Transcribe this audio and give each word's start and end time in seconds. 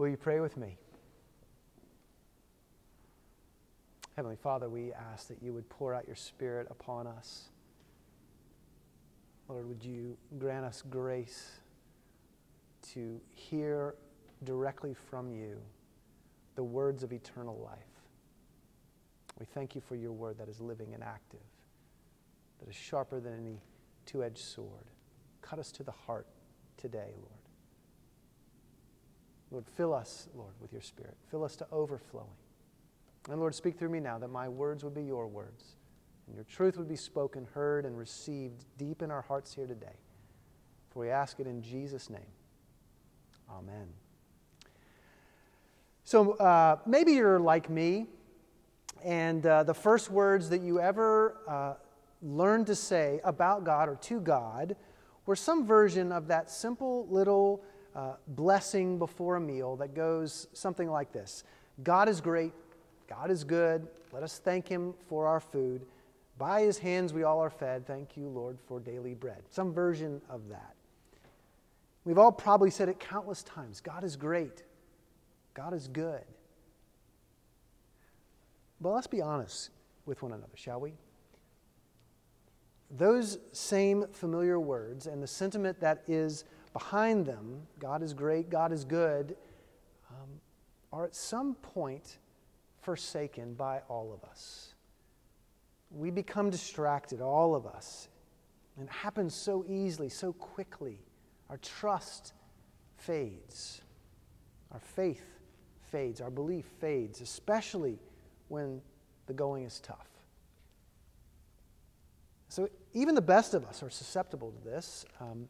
Will 0.00 0.08
you 0.08 0.16
pray 0.16 0.40
with 0.40 0.56
me? 0.56 0.78
Heavenly 4.16 4.38
Father, 4.42 4.70
we 4.70 4.94
ask 4.94 5.28
that 5.28 5.42
you 5.42 5.52
would 5.52 5.68
pour 5.68 5.94
out 5.94 6.06
your 6.06 6.16
Spirit 6.16 6.68
upon 6.70 7.06
us. 7.06 7.50
Lord, 9.46 9.68
would 9.68 9.84
you 9.84 10.16
grant 10.38 10.64
us 10.64 10.82
grace 10.88 11.50
to 12.94 13.20
hear 13.28 13.94
directly 14.44 14.94
from 14.94 15.30
you 15.30 15.60
the 16.54 16.64
words 16.64 17.02
of 17.02 17.12
eternal 17.12 17.60
life? 17.62 17.78
We 19.38 19.44
thank 19.44 19.74
you 19.74 19.82
for 19.82 19.96
your 19.96 20.12
word 20.12 20.38
that 20.38 20.48
is 20.48 20.62
living 20.62 20.94
and 20.94 21.02
active, 21.02 21.44
that 22.58 22.70
is 22.70 22.74
sharper 22.74 23.20
than 23.20 23.34
any 23.34 23.60
two 24.06 24.24
edged 24.24 24.38
sword. 24.38 24.86
Cut 25.42 25.58
us 25.58 25.70
to 25.72 25.82
the 25.82 25.92
heart 25.92 26.26
today, 26.78 27.12
Lord. 27.18 27.39
Lord, 29.50 29.64
fill 29.76 29.92
us, 29.92 30.28
Lord, 30.34 30.52
with 30.60 30.72
your 30.72 30.82
Spirit. 30.82 31.16
Fill 31.30 31.44
us 31.44 31.56
to 31.56 31.66
overflowing. 31.72 32.28
And 33.28 33.40
Lord, 33.40 33.54
speak 33.54 33.78
through 33.78 33.90
me 33.90 34.00
now 34.00 34.18
that 34.18 34.28
my 34.28 34.48
words 34.48 34.84
would 34.84 34.94
be 34.94 35.02
your 35.02 35.26
words 35.26 35.76
and 36.30 36.36
your 36.36 36.44
truth 36.44 36.78
would 36.78 36.88
be 36.88 36.94
spoken, 36.94 37.44
heard, 37.54 37.84
and 37.84 37.98
received 37.98 38.64
deep 38.78 39.02
in 39.02 39.10
our 39.10 39.22
hearts 39.22 39.52
here 39.52 39.66
today. 39.66 39.96
For 40.90 41.00
we 41.00 41.10
ask 41.10 41.40
it 41.40 41.48
in 41.48 41.60
Jesus' 41.60 42.08
name. 42.08 42.20
Amen. 43.50 43.88
So 46.04 46.34
uh, 46.34 46.76
maybe 46.86 47.14
you're 47.14 47.40
like 47.40 47.68
me, 47.68 48.06
and 49.04 49.44
uh, 49.44 49.64
the 49.64 49.74
first 49.74 50.08
words 50.08 50.48
that 50.50 50.60
you 50.60 50.78
ever 50.78 51.36
uh, 51.48 51.74
learned 52.22 52.68
to 52.68 52.76
say 52.76 53.20
about 53.24 53.64
God 53.64 53.88
or 53.88 53.96
to 53.96 54.20
God 54.20 54.76
were 55.26 55.36
some 55.36 55.66
version 55.66 56.12
of 56.12 56.28
that 56.28 56.48
simple 56.48 57.08
little 57.10 57.64
uh, 57.94 58.14
blessing 58.28 58.98
before 58.98 59.36
a 59.36 59.40
meal 59.40 59.76
that 59.76 59.94
goes 59.94 60.46
something 60.52 60.90
like 60.90 61.12
this 61.12 61.44
God 61.82 62.08
is 62.08 62.20
great, 62.20 62.52
God 63.08 63.30
is 63.30 63.44
good, 63.44 63.86
let 64.12 64.22
us 64.22 64.38
thank 64.38 64.68
Him 64.68 64.94
for 65.08 65.26
our 65.26 65.40
food. 65.40 65.82
By 66.38 66.62
His 66.62 66.78
hands 66.78 67.12
we 67.12 67.22
all 67.22 67.38
are 67.40 67.50
fed. 67.50 67.86
Thank 67.86 68.16
you, 68.16 68.26
Lord, 68.28 68.58
for 68.66 68.80
daily 68.80 69.14
bread. 69.14 69.42
Some 69.50 69.72
version 69.72 70.20
of 70.30 70.48
that. 70.48 70.74
We've 72.04 72.18
all 72.18 72.32
probably 72.32 72.70
said 72.70 72.88
it 72.88 72.98
countless 72.98 73.42
times 73.42 73.80
God 73.80 74.04
is 74.04 74.16
great, 74.16 74.62
God 75.54 75.74
is 75.74 75.88
good. 75.88 76.24
But 78.80 78.90
let's 78.90 79.06
be 79.06 79.20
honest 79.20 79.70
with 80.06 80.22
one 80.22 80.32
another, 80.32 80.56
shall 80.56 80.80
we? 80.80 80.94
Those 82.90 83.38
same 83.52 84.06
familiar 84.12 84.58
words 84.58 85.06
and 85.06 85.22
the 85.22 85.26
sentiment 85.26 85.78
that 85.80 86.02
is 86.08 86.44
behind 86.72 87.26
them, 87.26 87.62
God 87.78 88.02
is 88.02 88.12
great, 88.12 88.50
God 88.50 88.72
is 88.72 88.84
good, 88.84 89.36
um, 90.10 90.28
are 90.92 91.04
at 91.04 91.14
some 91.14 91.54
point 91.54 92.18
forsaken 92.82 93.54
by 93.54 93.80
all 93.88 94.12
of 94.12 94.28
us. 94.28 94.74
We 95.90 96.10
become 96.10 96.50
distracted, 96.50 97.20
all 97.20 97.54
of 97.54 97.66
us. 97.66 98.08
And 98.76 98.88
it 98.88 98.92
happens 98.92 99.34
so 99.34 99.64
easily, 99.68 100.08
so 100.08 100.32
quickly. 100.32 101.00
Our 101.48 101.58
trust 101.58 102.32
fades, 102.96 103.80
our 104.72 104.78
faith 104.78 105.24
fades, 105.90 106.20
our 106.20 106.30
belief 106.30 106.66
fades, 106.80 107.20
especially 107.20 107.98
when 108.48 108.80
the 109.26 109.32
going 109.32 109.64
is 109.64 109.80
tough. 109.80 110.06
So, 112.48 112.68
even 112.94 113.14
the 113.14 113.22
best 113.22 113.54
of 113.54 113.64
us 113.64 113.82
are 113.82 113.90
susceptible 113.90 114.50
to 114.50 114.68
this, 114.68 115.04
um, 115.20 115.48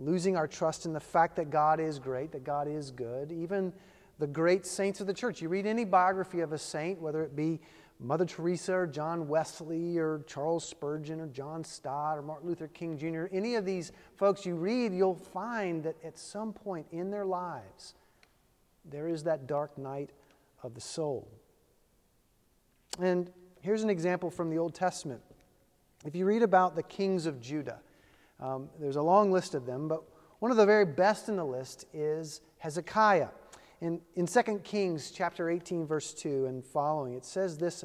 losing 0.00 0.36
our 0.36 0.48
trust 0.48 0.86
in 0.86 0.92
the 0.92 1.00
fact 1.00 1.36
that 1.36 1.50
God 1.50 1.78
is 1.78 1.98
great, 1.98 2.32
that 2.32 2.42
God 2.42 2.66
is 2.66 2.90
good. 2.90 3.30
Even 3.30 3.72
the 4.18 4.26
great 4.26 4.66
saints 4.66 5.00
of 5.00 5.06
the 5.06 5.14
church. 5.14 5.40
You 5.40 5.48
read 5.48 5.66
any 5.66 5.84
biography 5.84 6.40
of 6.40 6.52
a 6.52 6.58
saint, 6.58 7.00
whether 7.00 7.22
it 7.22 7.36
be 7.36 7.60
Mother 7.98 8.24
Teresa 8.24 8.72
or 8.72 8.86
John 8.86 9.28
Wesley 9.28 9.98
or 9.98 10.22
Charles 10.26 10.66
Spurgeon 10.66 11.20
or 11.20 11.26
John 11.26 11.62
Stott 11.62 12.16
or 12.16 12.22
Martin 12.22 12.48
Luther 12.48 12.68
King 12.68 12.96
Jr., 12.96 13.26
any 13.30 13.56
of 13.56 13.66
these 13.66 13.92
folks 14.16 14.46
you 14.46 14.56
read, 14.56 14.94
you'll 14.94 15.14
find 15.14 15.84
that 15.84 15.96
at 16.02 16.18
some 16.18 16.52
point 16.52 16.86
in 16.92 17.10
their 17.10 17.26
lives, 17.26 17.94
there 18.86 19.06
is 19.06 19.22
that 19.24 19.46
dark 19.46 19.76
night 19.76 20.10
of 20.62 20.74
the 20.74 20.80
soul. 20.80 21.28
And 22.98 23.30
here's 23.60 23.82
an 23.82 23.90
example 23.90 24.30
from 24.30 24.48
the 24.48 24.56
Old 24.56 24.74
Testament. 24.74 25.20
If 26.06 26.14
you 26.14 26.24
read 26.24 26.42
about 26.42 26.76
the 26.76 26.82
kings 26.82 27.26
of 27.26 27.40
Judah, 27.40 27.80
um, 28.40 28.68
there's 28.78 28.96
a 28.96 29.02
long 29.02 29.30
list 29.30 29.54
of 29.54 29.66
them, 29.66 29.88
but 29.88 30.02
one 30.38 30.50
of 30.50 30.56
the 30.56 30.66
very 30.66 30.86
best 30.86 31.28
in 31.28 31.36
the 31.36 31.44
list 31.44 31.84
is 31.92 32.40
Hezekiah. 32.58 33.28
In, 33.80 34.00
in 34.14 34.26
2 34.26 34.60
Kings 34.64 35.10
chapter 35.10 35.50
18, 35.50 35.86
verse 35.86 36.12
2 36.14 36.46
and 36.46 36.64
following, 36.64 37.14
it 37.14 37.24
says 37.24 37.58
this 37.58 37.84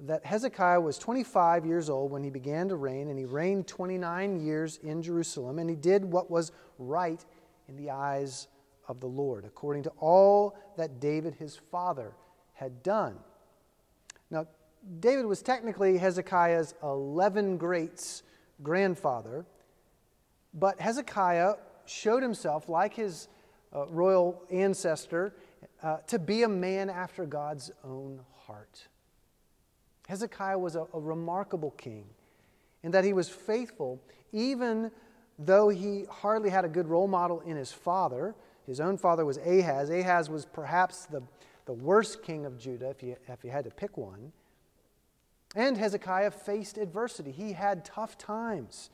that 0.00 0.24
Hezekiah 0.24 0.80
was 0.80 0.98
25 0.98 1.64
years 1.64 1.88
old 1.88 2.10
when 2.10 2.24
he 2.24 2.30
began 2.30 2.68
to 2.68 2.76
reign, 2.76 3.08
and 3.08 3.18
he 3.18 3.24
reigned 3.24 3.68
29 3.68 4.44
years 4.44 4.78
in 4.82 5.02
Jerusalem, 5.02 5.58
and 5.58 5.70
he 5.70 5.76
did 5.76 6.04
what 6.04 6.30
was 6.30 6.50
right 6.78 7.24
in 7.68 7.76
the 7.76 7.90
eyes 7.90 8.48
of 8.88 9.00
the 9.00 9.06
Lord, 9.06 9.44
according 9.44 9.84
to 9.84 9.90
all 9.98 10.56
that 10.76 11.00
David 11.00 11.36
his 11.36 11.56
father 11.70 12.12
had 12.54 12.82
done. 12.82 13.16
Now, 14.30 14.46
David 15.00 15.26
was 15.26 15.42
technically 15.42 15.96
Hezekiah's 15.96 16.74
11 16.82 17.56
greats 17.56 18.24
grandfather, 18.62 19.46
but 20.54 20.80
Hezekiah 20.80 21.54
showed 21.84 22.22
himself, 22.22 22.68
like 22.68 22.94
his 22.94 23.28
uh, 23.74 23.86
royal 23.88 24.42
ancestor, 24.50 25.34
uh, 25.82 25.98
to 26.06 26.18
be 26.18 26.44
a 26.44 26.48
man 26.48 26.88
after 26.88 27.26
God's 27.26 27.70
own 27.82 28.20
heart. 28.46 28.86
Hezekiah 30.08 30.58
was 30.58 30.76
a, 30.76 30.86
a 30.92 31.00
remarkable 31.00 31.72
king 31.72 32.04
in 32.82 32.92
that 32.92 33.04
he 33.04 33.12
was 33.12 33.28
faithful, 33.28 34.00
even 34.32 34.90
though 35.38 35.68
he 35.68 36.04
hardly 36.08 36.50
had 36.50 36.64
a 36.64 36.68
good 36.68 36.86
role 36.86 37.08
model 37.08 37.40
in 37.40 37.56
his 37.56 37.72
father. 37.72 38.34
His 38.66 38.80
own 38.80 38.98
father 38.98 39.24
was 39.24 39.38
Ahaz. 39.38 39.90
Ahaz 39.90 40.30
was 40.30 40.44
perhaps 40.44 41.06
the, 41.06 41.22
the 41.66 41.72
worst 41.72 42.22
king 42.22 42.46
of 42.46 42.58
Judah, 42.58 42.90
if 42.90 43.02
you, 43.02 43.16
if 43.26 43.42
you 43.42 43.50
had 43.50 43.64
to 43.64 43.70
pick 43.70 43.96
one. 43.96 44.32
And 45.56 45.76
Hezekiah 45.76 46.30
faced 46.32 46.78
adversity. 46.78 47.30
He 47.30 47.52
had 47.52 47.84
tough 47.84 48.18
times 48.18 48.90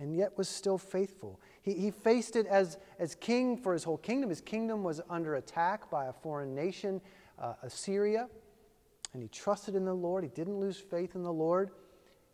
and 0.00 0.16
yet 0.16 0.36
was 0.36 0.48
still 0.48 0.78
faithful. 0.78 1.38
He, 1.62 1.74
he 1.74 1.90
faced 1.90 2.34
it 2.34 2.46
as, 2.46 2.78
as 2.98 3.14
king 3.14 3.56
for 3.56 3.74
his 3.74 3.84
whole 3.84 3.98
kingdom. 3.98 4.30
His 4.30 4.40
kingdom 4.40 4.82
was 4.82 5.00
under 5.10 5.36
attack 5.36 5.90
by 5.90 6.06
a 6.06 6.12
foreign 6.12 6.54
nation, 6.54 7.00
uh, 7.38 7.52
Assyria, 7.62 8.28
and 9.12 9.22
he 9.22 9.28
trusted 9.28 9.74
in 9.76 9.84
the 9.84 9.94
Lord. 9.94 10.24
He 10.24 10.30
didn't 10.30 10.58
lose 10.58 10.78
faith 10.78 11.14
in 11.14 11.22
the 11.22 11.32
Lord, 11.32 11.70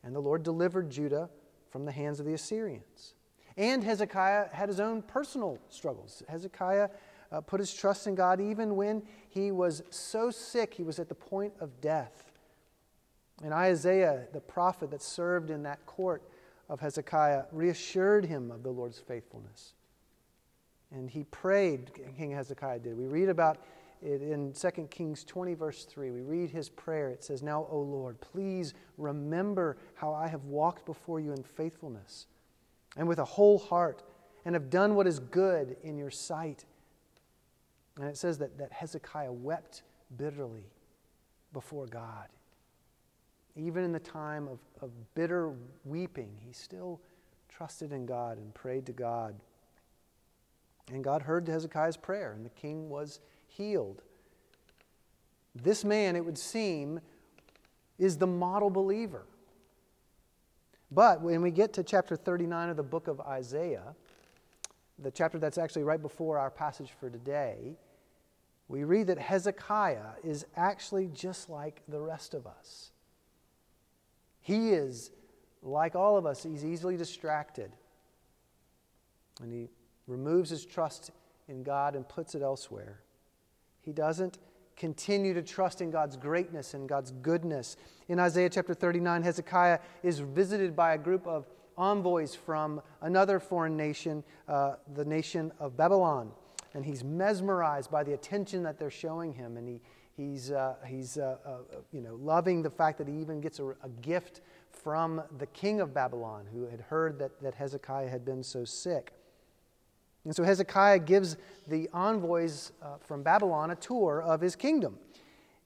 and 0.04 0.14
the 0.14 0.20
Lord 0.20 0.44
delivered 0.44 0.90
Judah 0.90 1.28
from 1.70 1.84
the 1.84 1.92
hands 1.92 2.20
of 2.20 2.26
the 2.26 2.34
Assyrians. 2.34 3.14
And 3.56 3.82
Hezekiah 3.82 4.48
had 4.52 4.68
his 4.68 4.78
own 4.78 5.02
personal 5.02 5.58
struggles. 5.68 6.22
Hezekiah 6.28 6.88
uh, 7.32 7.40
put 7.40 7.58
his 7.58 7.74
trust 7.74 8.06
in 8.06 8.14
God 8.14 8.40
even 8.40 8.76
when 8.76 9.02
he 9.28 9.50
was 9.50 9.82
so 9.90 10.30
sick, 10.30 10.74
he 10.74 10.84
was 10.84 11.00
at 11.00 11.08
the 11.08 11.14
point 11.14 11.52
of 11.60 11.80
death. 11.80 12.30
And 13.42 13.52
Isaiah, 13.52 14.26
the 14.32 14.40
prophet 14.40 14.90
that 14.92 15.02
served 15.02 15.50
in 15.50 15.64
that 15.64 15.84
court, 15.84 16.22
of 16.68 16.80
Hezekiah 16.80 17.44
reassured 17.52 18.24
him 18.24 18.50
of 18.50 18.62
the 18.62 18.70
Lord's 18.70 18.98
faithfulness. 18.98 19.74
And 20.90 21.10
he 21.10 21.24
prayed, 21.24 21.90
King 22.16 22.30
Hezekiah 22.30 22.80
did. 22.80 22.96
We 22.96 23.06
read 23.06 23.28
about 23.28 23.58
it 24.02 24.22
in 24.22 24.52
2 24.52 24.70
Kings 24.90 25.24
20, 25.24 25.54
verse 25.54 25.84
3. 25.84 26.10
We 26.10 26.20
read 26.20 26.50
his 26.50 26.68
prayer. 26.68 27.10
It 27.10 27.24
says, 27.24 27.42
Now, 27.42 27.66
O 27.70 27.80
Lord, 27.80 28.20
please 28.20 28.74
remember 28.98 29.78
how 29.94 30.12
I 30.12 30.28
have 30.28 30.44
walked 30.44 30.86
before 30.86 31.18
you 31.18 31.32
in 31.32 31.42
faithfulness 31.42 32.26
and 32.96 33.08
with 33.08 33.18
a 33.18 33.24
whole 33.24 33.58
heart 33.58 34.02
and 34.44 34.54
have 34.54 34.70
done 34.70 34.94
what 34.94 35.06
is 35.06 35.18
good 35.18 35.76
in 35.82 35.98
your 35.98 36.10
sight. 36.10 36.64
And 37.98 38.06
it 38.06 38.16
says 38.16 38.38
that, 38.38 38.58
that 38.58 38.72
Hezekiah 38.72 39.32
wept 39.32 39.82
bitterly 40.16 40.70
before 41.52 41.86
God. 41.86 42.28
Even 43.56 43.84
in 43.84 43.92
the 43.92 44.00
time 44.00 44.48
of, 44.48 44.58
of 44.82 44.90
bitter 45.14 45.54
weeping, 45.84 46.30
he 46.38 46.52
still 46.52 47.00
trusted 47.48 47.92
in 47.92 48.04
God 48.04 48.36
and 48.36 48.52
prayed 48.54 48.86
to 48.86 48.92
God. 48.92 49.34
And 50.92 51.02
God 51.02 51.22
heard 51.22 51.48
Hezekiah's 51.48 51.96
prayer, 51.96 52.32
and 52.32 52.44
the 52.44 52.50
king 52.50 52.88
was 52.88 53.20
healed. 53.48 54.02
This 55.54 55.84
man, 55.84 56.16
it 56.16 56.24
would 56.24 56.38
seem, 56.38 57.00
is 57.98 58.18
the 58.18 58.26
model 58.26 58.70
believer. 58.70 59.24
But 60.90 61.20
when 61.22 61.42
we 61.42 61.50
get 61.50 61.72
to 61.74 61.82
chapter 61.82 62.14
39 62.14 62.70
of 62.70 62.76
the 62.76 62.82
book 62.82 63.08
of 63.08 63.20
Isaiah, 63.20 63.94
the 64.98 65.10
chapter 65.10 65.38
that's 65.38 65.58
actually 65.58 65.82
right 65.82 66.00
before 66.00 66.38
our 66.38 66.50
passage 66.50 66.90
for 67.00 67.10
today, 67.10 67.76
we 68.68 68.84
read 68.84 69.06
that 69.08 69.18
Hezekiah 69.18 70.14
is 70.22 70.46
actually 70.56 71.08
just 71.08 71.48
like 71.48 71.82
the 71.88 72.00
rest 72.00 72.34
of 72.34 72.46
us. 72.46 72.90
He 74.46 74.70
is, 74.70 75.10
like 75.60 75.96
all 75.96 76.16
of 76.16 76.24
us, 76.24 76.44
he's 76.44 76.64
easily 76.64 76.96
distracted. 76.96 77.72
And 79.42 79.52
he 79.52 79.70
removes 80.06 80.50
his 80.50 80.64
trust 80.64 81.10
in 81.48 81.64
God 81.64 81.96
and 81.96 82.08
puts 82.08 82.36
it 82.36 82.42
elsewhere. 82.42 83.00
He 83.80 83.92
doesn't 83.92 84.38
continue 84.76 85.34
to 85.34 85.42
trust 85.42 85.80
in 85.80 85.90
God's 85.90 86.16
greatness 86.16 86.74
and 86.74 86.88
God's 86.88 87.10
goodness. 87.10 87.76
In 88.06 88.20
Isaiah 88.20 88.48
chapter 88.48 88.72
39, 88.72 89.24
Hezekiah 89.24 89.80
is 90.04 90.20
visited 90.20 90.76
by 90.76 90.94
a 90.94 90.98
group 90.98 91.26
of 91.26 91.48
envoys 91.76 92.36
from 92.36 92.80
another 93.00 93.40
foreign 93.40 93.76
nation, 93.76 94.22
uh, 94.46 94.74
the 94.94 95.04
nation 95.04 95.50
of 95.58 95.76
Babylon. 95.76 96.30
And 96.72 96.86
he's 96.86 97.02
mesmerized 97.02 97.90
by 97.90 98.04
the 98.04 98.12
attention 98.12 98.62
that 98.62 98.78
they're 98.78 98.90
showing 98.92 99.32
him. 99.32 99.56
And 99.56 99.66
he, 99.66 99.80
he's, 100.16 100.50
uh, 100.50 100.74
he's 100.86 101.18
uh, 101.18 101.36
uh 101.44 101.50
you 101.92 102.00
know, 102.00 102.14
loving 102.16 102.62
the 102.62 102.70
fact 102.70 102.98
that 102.98 103.08
he 103.08 103.14
even 103.20 103.40
gets 103.40 103.58
a, 103.58 103.68
a 103.82 103.88
gift 104.00 104.40
from 104.70 105.22
the 105.38 105.46
king 105.46 105.80
of 105.80 105.92
Babylon, 105.92 106.46
who 106.52 106.66
had 106.66 106.80
heard 106.80 107.18
that, 107.18 107.42
that 107.42 107.54
Hezekiah 107.54 108.08
had 108.08 108.24
been 108.24 108.42
so 108.42 108.64
sick. 108.64 109.12
And 110.24 110.34
so 110.34 110.42
Hezekiah 110.42 111.00
gives 111.00 111.36
the 111.68 111.88
envoys 111.92 112.72
uh, 112.82 112.96
from 113.00 113.22
Babylon 113.22 113.70
a 113.70 113.76
tour 113.76 114.22
of 114.22 114.40
his 114.40 114.56
kingdom. 114.56 114.98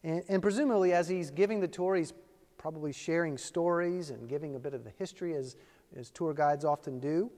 And, 0.04 0.22
and, 0.28 0.42
presumably, 0.42 0.92
as 0.92 1.08
he's 1.08 1.30
giving 1.30 1.60
the 1.60 1.68
tour, 1.68 1.96
he's 1.96 2.12
probably 2.58 2.92
sharing 2.92 3.38
stories 3.38 4.10
and 4.10 4.28
giving 4.28 4.54
a 4.54 4.58
bit 4.58 4.74
of 4.74 4.84
the 4.84 4.92
history, 4.98 5.34
as, 5.34 5.56
as 5.96 6.10
tour 6.10 6.34
guides 6.34 6.64
often 6.64 7.00
do. 7.00 7.30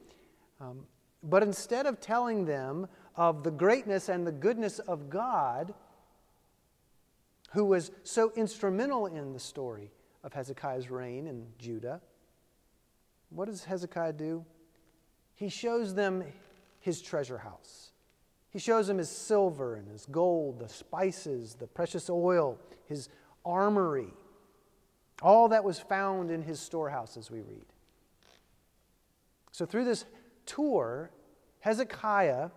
Um, 0.60 0.84
but 1.22 1.42
instead 1.42 1.86
of 1.86 2.00
telling 2.00 2.44
them 2.44 2.88
of 3.14 3.44
the 3.44 3.50
greatness 3.50 4.08
and 4.08 4.26
the 4.26 4.32
goodness 4.32 4.80
of 4.80 5.08
God, 5.08 5.74
who 7.52 7.64
was 7.64 7.90
so 8.02 8.32
instrumental 8.34 9.06
in 9.06 9.32
the 9.32 9.38
story 9.38 9.90
of 10.24 10.32
Hezekiah's 10.32 10.90
reign 10.90 11.26
in 11.26 11.46
Judah, 11.58 12.00
what 13.30 13.46
does 13.46 13.64
Hezekiah 13.64 14.14
do? 14.14 14.44
He 15.34 15.48
shows 15.48 15.94
them 15.94 16.24
his 16.80 17.02
treasure 17.02 17.38
house. 17.38 17.92
He 18.50 18.58
shows 18.58 18.86
them 18.86 18.98
his 18.98 19.10
silver 19.10 19.76
and 19.76 19.88
his 19.88 20.06
gold, 20.06 20.58
the 20.58 20.68
spices, 20.68 21.54
the 21.54 21.66
precious 21.66 22.10
oil, 22.10 22.58
his 22.86 23.08
armory, 23.44 24.12
all 25.22 25.48
that 25.48 25.64
was 25.64 25.78
found 25.78 26.30
in 26.30 26.42
his 26.42 26.60
storehouse, 26.60 27.16
as 27.16 27.30
we 27.30 27.40
read. 27.40 27.64
So, 29.52 29.64
through 29.66 29.84
this 29.84 30.04
tour, 30.46 31.10
Hezekiah 31.60 32.50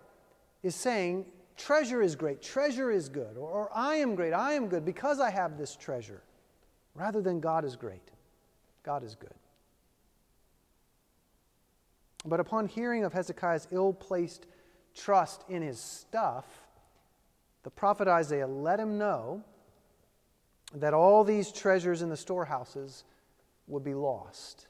is 0.62 0.74
saying, 0.74 1.26
Treasure 1.56 2.02
is 2.02 2.14
great, 2.16 2.42
treasure 2.42 2.90
is 2.90 3.08
good, 3.08 3.36
or, 3.36 3.48
or 3.48 3.70
I 3.74 3.96
am 3.96 4.14
great, 4.14 4.32
I 4.32 4.52
am 4.52 4.68
good 4.68 4.84
because 4.84 5.20
I 5.20 5.30
have 5.30 5.56
this 5.56 5.74
treasure, 5.74 6.22
rather 6.94 7.22
than 7.22 7.40
God 7.40 7.64
is 7.64 7.76
great. 7.76 8.10
God 8.82 9.02
is 9.02 9.14
good. 9.14 9.34
But 12.24 12.40
upon 12.40 12.66
hearing 12.66 13.04
of 13.04 13.12
Hezekiah's 13.12 13.68
ill 13.70 13.92
placed 13.92 14.46
trust 14.94 15.44
in 15.48 15.62
his 15.62 15.80
stuff, 15.80 16.44
the 17.62 17.70
prophet 17.70 18.08
Isaiah 18.08 18.46
let 18.46 18.78
him 18.78 18.98
know 18.98 19.42
that 20.74 20.94
all 20.94 21.24
these 21.24 21.52
treasures 21.52 22.02
in 22.02 22.08
the 22.08 22.16
storehouses 22.16 23.04
would 23.66 23.84
be 23.84 23.94
lost. 23.94 24.66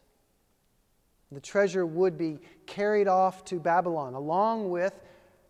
The 1.32 1.40
treasure 1.40 1.84
would 1.84 2.16
be 2.16 2.38
carried 2.66 3.08
off 3.08 3.44
to 3.46 3.58
Babylon 3.58 4.14
along 4.14 4.70
with 4.70 4.98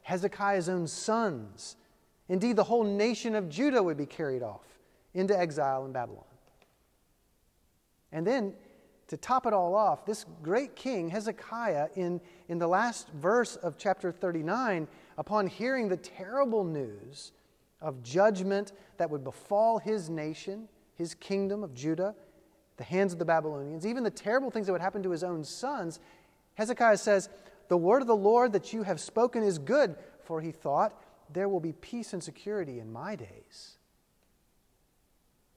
Hezekiah's 0.07 0.69
own 0.69 0.87
sons. 0.87 1.75
Indeed, 2.29 2.55
the 2.55 2.63
whole 2.63 2.85
nation 2.85 3.35
of 3.35 3.49
Judah 3.49 3.83
would 3.83 3.97
be 3.97 4.07
carried 4.07 4.41
off 4.41 4.63
into 5.15 5.37
exile 5.37 5.85
in 5.85 5.91
Babylon. 5.91 6.23
And 8.13 8.25
then 8.25 8.55
to 9.09 9.17
top 9.17 9.47
it 9.47 9.53
all 9.53 9.75
off, 9.75 10.07
this 10.07 10.25
great 10.45 10.77
king, 10.77 11.09
Hezekiah, 11.09 11.89
in, 11.97 12.21
in 12.49 12.59
the 12.59 12.69
last 12.69 13.09
verse 13.15 13.57
of 13.57 13.79
chapter 13.79 14.13
39, 14.13 14.87
upon 15.19 15.49
hearing 15.49 15.89
the 15.89 15.97
terrible 15.97 16.63
news 16.63 17.33
of 17.81 18.01
judgment 18.05 18.75
that 18.99 19.11
would 19.11 19.25
befall 19.25 19.79
his 19.79 20.09
nation, 20.09 20.69
his 20.95 21.15
kingdom 21.15 21.65
of 21.65 21.75
Judah, 21.75 22.15
the 22.77 22.85
hands 22.85 23.13
of 23.13 23.19
the 23.19 23.25
Babylonians, 23.25 23.85
even 23.85 24.05
the 24.05 24.11
terrible 24.11 24.53
things 24.53 24.67
that 24.67 24.73
would 24.73 24.81
happen 24.81 25.03
to 25.03 25.11
his 25.11 25.25
own 25.25 25.43
sons, 25.43 25.99
Hezekiah 26.55 26.97
says, 26.97 27.29
The 27.69 27.77
word 27.77 28.03
of 28.03 28.09
the 28.09 28.17
Lord 28.17 28.53
that 28.53 28.73
you 28.73 28.83
have 28.83 29.01
spoken 29.01 29.43
is 29.43 29.59
good, 29.59 29.97
for 30.25 30.41
he 30.41 30.53
thought, 30.53 31.01
There 31.33 31.49
will 31.49 31.61
be 31.61 31.73
peace 31.73 32.13
and 32.13 32.23
security 32.23 32.79
in 32.79 32.93
my 32.93 33.17
days. 33.17 33.79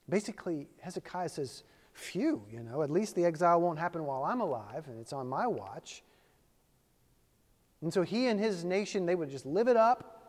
Basically, 0.08 0.68
Hezekiah 0.80 1.28
says, 1.28 1.62
Phew, 1.92 2.42
you 2.50 2.62
know, 2.62 2.82
at 2.82 2.90
least 2.90 3.14
the 3.14 3.24
exile 3.24 3.60
won't 3.60 3.78
happen 3.78 4.04
while 4.04 4.24
I'm 4.24 4.40
alive 4.40 4.86
and 4.86 4.98
it's 5.00 5.12
on 5.12 5.28
my 5.28 5.46
watch. 5.46 6.02
And 7.82 7.92
so 7.92 8.02
he 8.02 8.26
and 8.26 8.38
his 8.38 8.64
nation, 8.64 9.06
they 9.06 9.14
would 9.14 9.30
just 9.30 9.46
live 9.46 9.68
it 9.68 9.76
up 9.76 10.20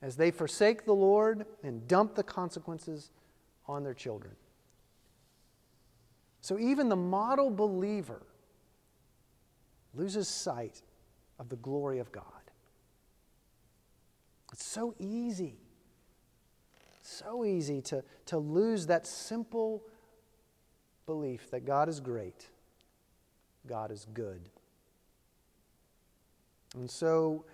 as 0.00 0.16
they 0.16 0.30
forsake 0.30 0.84
the 0.84 0.94
Lord 0.94 1.46
and 1.62 1.86
dump 1.88 2.14
the 2.14 2.22
consequences 2.22 3.10
on 3.66 3.82
their 3.82 3.94
children. 3.94 4.34
So 6.40 6.58
even 6.58 6.88
the 6.88 6.96
model 6.96 7.50
believer 7.50 8.22
loses 9.98 10.28
sight 10.28 10.82
of 11.38 11.48
the 11.48 11.56
glory 11.56 11.98
of 11.98 12.12
God. 12.12 12.24
It's 14.52 14.64
so 14.64 14.94
easy, 14.98 15.56
so 17.02 17.44
easy 17.44 17.82
to, 17.82 18.02
to 18.26 18.38
lose 18.38 18.86
that 18.86 19.06
simple 19.06 19.82
belief 21.04 21.50
that 21.50 21.64
God 21.64 21.88
is 21.88 22.00
great, 22.00 22.46
God 23.66 23.90
is 23.90 24.06
good. 24.14 24.40
And 26.74 26.90
so 26.90 27.44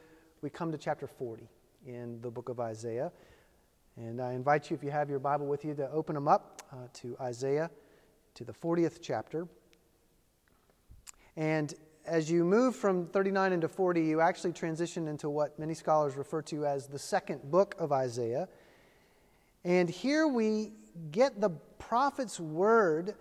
we 0.42 0.50
come 0.50 0.70
to 0.72 0.78
chapter 0.78 1.06
40 1.06 1.48
in 1.86 2.20
the 2.20 2.30
book 2.30 2.48
of 2.48 2.60
Isaiah. 2.60 3.10
And 3.96 4.20
I 4.20 4.32
invite 4.32 4.70
you, 4.70 4.76
if 4.76 4.82
you 4.82 4.90
have 4.90 5.08
your 5.08 5.20
Bible 5.20 5.46
with 5.46 5.64
you, 5.64 5.74
to 5.74 5.88
open 5.90 6.14
them 6.14 6.26
up 6.26 6.62
uh, 6.72 6.76
to 6.94 7.16
Isaiah, 7.20 7.70
to 8.34 8.44
the 8.44 8.52
40th 8.52 8.98
chapter. 9.00 9.46
And 11.36 11.74
as 12.06 12.30
you 12.30 12.44
move 12.44 12.76
from 12.76 13.06
39 13.06 13.52
into 13.52 13.68
40, 13.68 14.02
you 14.02 14.20
actually 14.20 14.52
transition 14.52 15.08
into 15.08 15.30
what 15.30 15.58
many 15.58 15.74
scholars 15.74 16.16
refer 16.16 16.42
to 16.42 16.66
as 16.66 16.86
the 16.86 16.98
second 16.98 17.50
book 17.50 17.74
of 17.78 17.92
Isaiah. 17.92 18.48
And 19.64 19.88
here 19.88 20.28
we 20.28 20.72
get 21.10 21.40
the 21.40 21.50
prophet's 21.78 22.38
word 22.38 23.14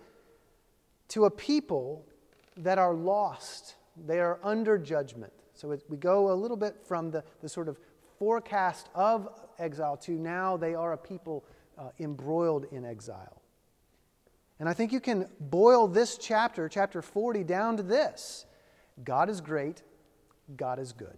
to 1.08 1.24
a 1.24 1.30
people 1.30 2.06
that 2.58 2.78
are 2.78 2.94
lost. 2.94 3.76
They 4.06 4.20
are 4.20 4.38
under 4.42 4.76
judgment. 4.76 5.32
So 5.54 5.76
we 5.88 5.96
go 5.96 6.32
a 6.32 6.34
little 6.34 6.56
bit 6.56 6.76
from 6.86 7.10
the, 7.10 7.24
the 7.40 7.48
sort 7.48 7.68
of 7.68 7.78
forecast 8.18 8.90
of 8.94 9.28
exile 9.58 9.96
to 9.96 10.12
now 10.12 10.56
they 10.56 10.74
are 10.74 10.92
a 10.92 10.98
people 10.98 11.44
uh, 11.78 11.88
embroiled 11.98 12.66
in 12.70 12.84
exile. 12.84 13.40
And 14.60 14.68
I 14.68 14.72
think 14.72 14.92
you 14.92 15.00
can 15.00 15.28
boil 15.40 15.88
this 15.88 16.16
chapter, 16.18 16.68
chapter 16.68 17.02
40, 17.02 17.44
down 17.44 17.76
to 17.76 17.82
this 17.82 18.46
God 19.02 19.28
is 19.28 19.40
great, 19.40 19.82
God 20.56 20.78
is 20.78 20.92
good. 20.92 21.16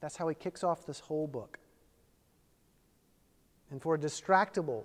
That's 0.00 0.16
how 0.16 0.28
he 0.28 0.34
kicks 0.34 0.62
off 0.62 0.86
this 0.86 1.00
whole 1.00 1.26
book. 1.26 1.58
And 3.70 3.82
for 3.82 3.94
a 3.94 3.98
distractible, 3.98 4.84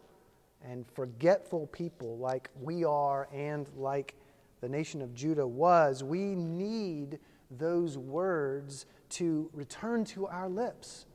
and 0.64 0.86
forgetful 0.94 1.68
people 1.68 2.18
like 2.18 2.50
we 2.62 2.84
are 2.84 3.28
and 3.34 3.68
like 3.78 4.16
the 4.62 4.70
nation 4.70 5.02
of 5.02 5.14
Judah 5.14 5.48
was, 5.48 6.04
we 6.04 6.36
need 6.36 7.20
those 7.52 7.98
words 7.98 8.86
to 9.10 9.50
return 9.54 10.04
to 10.06 10.28
our 10.28 10.50
lips. 10.50 11.06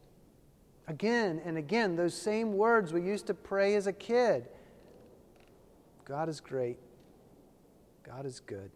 Again 0.88 1.40
and 1.44 1.56
again, 1.56 1.96
those 1.96 2.14
same 2.14 2.54
words 2.54 2.92
we 2.92 3.02
used 3.02 3.26
to 3.26 3.34
pray 3.34 3.74
as 3.74 3.86
a 3.86 3.92
kid 3.92 4.48
God 6.04 6.28
is 6.28 6.40
great, 6.40 6.76
God 8.02 8.26
is 8.26 8.40
good. 8.40 8.70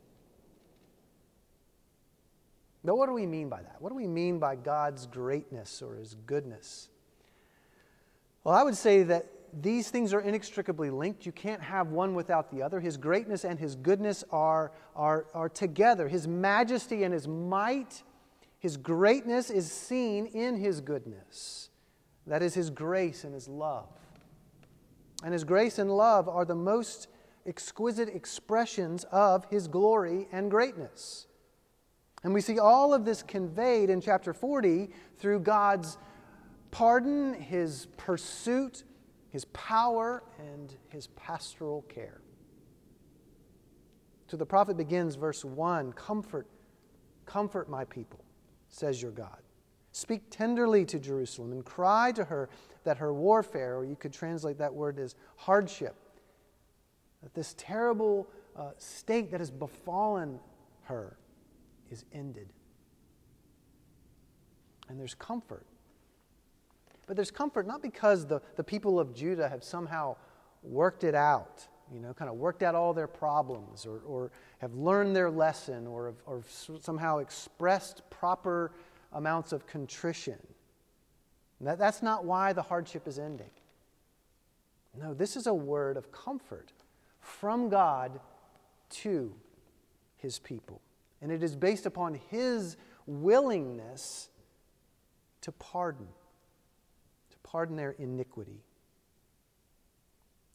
Now, 2.88 2.94
what 2.94 3.04
do 3.04 3.12
we 3.12 3.26
mean 3.26 3.50
by 3.50 3.60
that? 3.60 3.76
What 3.80 3.90
do 3.90 3.94
we 3.94 4.06
mean 4.06 4.38
by 4.38 4.56
God's 4.56 5.06
greatness 5.06 5.82
or 5.82 5.96
his 5.96 6.14
goodness? 6.24 6.88
Well, 8.42 8.54
I 8.54 8.62
would 8.62 8.78
say 8.78 9.02
that 9.02 9.26
these 9.60 9.90
things 9.90 10.14
are 10.14 10.22
inextricably 10.22 10.88
linked. 10.88 11.26
You 11.26 11.32
can't 11.32 11.60
have 11.60 11.88
one 11.88 12.14
without 12.14 12.50
the 12.50 12.62
other. 12.62 12.80
His 12.80 12.96
greatness 12.96 13.44
and 13.44 13.58
his 13.58 13.76
goodness 13.76 14.24
are, 14.30 14.72
are, 14.96 15.26
are 15.34 15.50
together. 15.50 16.08
His 16.08 16.26
majesty 16.26 17.04
and 17.04 17.12
his 17.12 17.28
might, 17.28 18.02
his 18.58 18.78
greatness 18.78 19.50
is 19.50 19.70
seen 19.70 20.24
in 20.24 20.56
his 20.56 20.80
goodness. 20.80 21.68
That 22.26 22.42
is 22.42 22.54
his 22.54 22.70
grace 22.70 23.22
and 23.22 23.34
his 23.34 23.48
love. 23.48 23.90
And 25.22 25.34
his 25.34 25.44
grace 25.44 25.78
and 25.78 25.94
love 25.94 26.26
are 26.26 26.46
the 26.46 26.54
most 26.54 27.08
exquisite 27.44 28.08
expressions 28.08 29.04
of 29.12 29.44
his 29.50 29.68
glory 29.68 30.26
and 30.32 30.50
greatness. 30.50 31.26
And 32.24 32.34
we 32.34 32.40
see 32.40 32.58
all 32.58 32.92
of 32.92 33.04
this 33.04 33.22
conveyed 33.22 33.90
in 33.90 34.00
chapter 34.00 34.32
40 34.32 34.90
through 35.18 35.40
God's 35.40 35.98
pardon, 36.70 37.34
his 37.34 37.86
pursuit 37.96 38.84
his 39.30 39.44
power 39.46 40.22
and 40.38 40.74
his 40.88 41.08
pastoral 41.08 41.82
care. 41.82 42.20
So 44.26 44.36
the 44.36 44.46
prophet 44.46 44.76
begins 44.76 45.14
verse 45.14 45.44
1 45.44 45.92
Comfort, 45.92 46.46
comfort 47.26 47.68
my 47.68 47.84
people, 47.84 48.24
says 48.68 49.00
your 49.00 49.10
God. 49.10 49.38
Speak 49.92 50.22
tenderly 50.30 50.84
to 50.86 50.98
Jerusalem 50.98 51.52
and 51.52 51.64
cry 51.64 52.12
to 52.12 52.24
her 52.24 52.48
that 52.84 52.98
her 52.98 53.12
warfare, 53.12 53.76
or 53.76 53.84
you 53.84 53.96
could 53.96 54.12
translate 54.12 54.58
that 54.58 54.72
word 54.72 54.98
as 54.98 55.14
hardship, 55.36 55.96
that 57.22 57.34
this 57.34 57.54
terrible 57.58 58.28
uh, 58.56 58.70
state 58.76 59.30
that 59.30 59.40
has 59.40 59.50
befallen 59.50 60.38
her 60.82 61.16
is 61.90 62.04
ended. 62.12 62.48
And 64.88 64.98
there's 64.98 65.14
comfort. 65.14 65.66
But 67.06 67.16
there's 67.16 67.30
comfort 67.30 67.66
not 67.66 67.82
because 67.82 68.26
the, 68.26 68.40
the 68.56 68.64
people 68.64 69.00
of 69.00 69.14
Judah 69.14 69.48
have 69.48 69.64
somehow 69.64 70.16
worked 70.62 71.04
it 71.04 71.14
out, 71.14 71.66
you 71.92 72.00
know, 72.00 72.12
kind 72.12 72.30
of 72.30 72.36
worked 72.36 72.62
out 72.62 72.74
all 72.74 72.92
their 72.92 73.06
problems 73.06 73.86
or, 73.86 74.00
or 74.06 74.30
have 74.58 74.74
learned 74.74 75.16
their 75.16 75.30
lesson 75.30 75.86
or, 75.86 76.14
or 76.26 76.42
somehow 76.80 77.18
expressed 77.18 78.02
proper 78.10 78.72
amounts 79.12 79.52
of 79.52 79.66
contrition. 79.66 80.38
That, 81.60 81.78
that's 81.78 82.02
not 82.02 82.24
why 82.24 82.52
the 82.52 82.62
hardship 82.62 83.08
is 83.08 83.18
ending. 83.18 83.50
No, 84.98 85.14
this 85.14 85.36
is 85.36 85.46
a 85.46 85.54
word 85.54 85.96
of 85.96 86.12
comfort 86.12 86.72
from 87.20 87.68
God 87.68 88.20
to 88.90 89.34
his 90.16 90.38
people. 90.38 90.80
And 91.20 91.32
it 91.32 91.42
is 91.42 91.56
based 91.56 91.86
upon 91.86 92.14
his 92.30 92.76
willingness 93.06 94.28
to 95.40 95.52
pardon, 95.52 96.06
to 97.30 97.36
pardon 97.42 97.76
their 97.76 97.92
iniquity. 97.92 98.62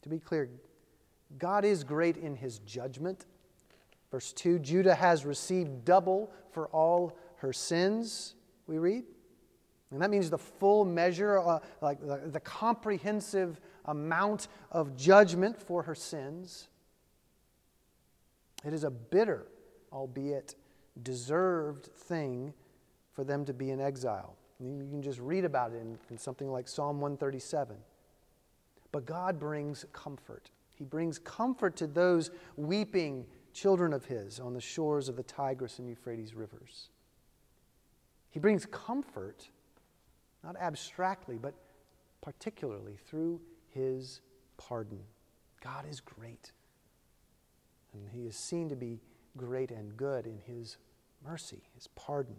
To 0.02 0.08
be 0.08 0.18
clear, 0.18 0.50
God 1.38 1.64
is 1.64 1.84
great 1.84 2.16
in 2.16 2.36
his 2.36 2.58
judgment. 2.60 3.26
Verse 4.10 4.32
2 4.32 4.58
Judah 4.60 4.94
has 4.94 5.24
received 5.24 5.84
double 5.84 6.32
for 6.50 6.68
all 6.68 7.16
her 7.36 7.52
sins, 7.52 8.34
we 8.66 8.78
read. 8.78 9.04
And 9.90 10.00
that 10.02 10.10
means 10.10 10.30
the 10.30 10.38
full 10.38 10.84
measure, 10.84 11.38
uh, 11.38 11.60
like 11.80 12.00
the, 12.00 12.20
the 12.26 12.40
comprehensive 12.40 13.60
amount 13.84 14.48
of 14.70 14.96
judgment 14.96 15.60
for 15.60 15.82
her 15.82 15.94
sins. 15.94 16.68
It 18.64 18.72
is 18.72 18.84
a 18.84 18.90
bitter, 18.90 19.46
albeit 19.94 20.56
deserved 21.02 21.86
thing 21.86 22.52
for 23.12 23.24
them 23.24 23.44
to 23.44 23.54
be 23.54 23.70
in 23.70 23.80
exile. 23.80 24.36
You 24.60 24.86
can 24.90 25.02
just 25.02 25.20
read 25.20 25.44
about 25.44 25.72
it 25.72 25.80
in, 25.80 25.98
in 26.10 26.18
something 26.18 26.50
like 26.50 26.68
Psalm 26.68 27.00
137. 27.00 27.76
But 28.92 29.06
God 29.06 29.38
brings 29.38 29.84
comfort. 29.92 30.50
He 30.74 30.84
brings 30.84 31.18
comfort 31.18 31.76
to 31.76 31.86
those 31.86 32.30
weeping 32.56 33.26
children 33.52 33.92
of 33.92 34.04
His 34.04 34.40
on 34.40 34.54
the 34.54 34.60
shores 34.60 35.08
of 35.08 35.16
the 35.16 35.22
Tigris 35.22 35.78
and 35.78 35.88
Euphrates 35.88 36.34
rivers. 36.34 36.90
He 38.30 38.40
brings 38.40 38.66
comfort, 38.66 39.48
not 40.42 40.56
abstractly, 40.56 41.38
but 41.40 41.54
particularly 42.20 42.96
through 43.06 43.40
His 43.70 44.20
pardon. 44.56 45.00
God 45.62 45.84
is 45.88 46.00
great. 46.00 46.52
And 47.92 48.08
He 48.08 48.26
is 48.26 48.36
seen 48.36 48.68
to 48.68 48.76
be 48.76 49.00
great 49.36 49.70
and 49.70 49.96
good 49.96 50.26
in 50.26 50.38
His 50.46 50.76
mercy, 51.24 51.62
His 51.74 51.88
pardon. 51.88 52.36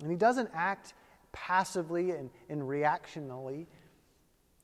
And 0.00 0.10
He 0.10 0.16
doesn't 0.16 0.50
act 0.54 0.94
passively 1.32 2.10
and, 2.10 2.30
and 2.48 2.62
reactionally, 2.62 3.66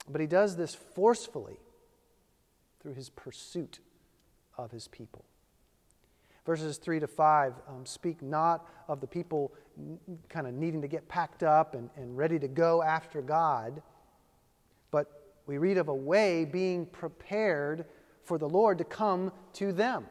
but 0.08 0.20
He 0.20 0.26
does 0.26 0.56
this 0.56 0.74
forcefully 0.74 1.58
through 2.80 2.94
His 2.94 3.10
pursuit 3.10 3.80
of 4.56 4.70
His 4.70 4.88
people. 4.88 5.24
Verses 6.44 6.76
3 6.78 7.00
to 7.00 7.06
5 7.06 7.54
um, 7.68 7.86
speak 7.86 8.20
not 8.20 8.68
of 8.88 9.00
the 9.00 9.06
people 9.06 9.52
kind 10.28 10.46
of 10.46 10.54
needing 10.54 10.82
to 10.82 10.88
get 10.88 11.08
packed 11.08 11.42
up 11.42 11.74
and, 11.74 11.88
and 11.96 12.16
ready 12.16 12.38
to 12.38 12.48
go 12.48 12.82
after 12.82 13.22
God, 13.22 13.80
but 14.90 15.22
we 15.46 15.58
read 15.58 15.78
of 15.78 15.88
a 15.88 15.94
way 15.94 16.44
being 16.44 16.86
prepared 16.86 17.84
for 18.24 18.38
the 18.38 18.48
Lord 18.48 18.78
to 18.78 18.84
come 18.84 19.32
to 19.54 19.72
them. 19.72 20.06